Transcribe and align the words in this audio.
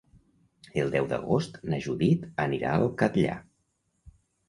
El 0.83 0.89
deu 0.95 1.09
d'agost 1.11 1.61
na 1.73 1.81
Judit 1.89 2.27
anirà 2.49 2.75
al 2.81 2.91
Catllar. 3.05 3.41